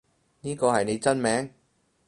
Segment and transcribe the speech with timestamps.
[0.39, 1.51] 呢個係你真名？